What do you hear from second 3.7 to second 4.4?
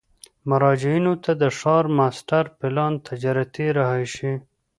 رهایشي،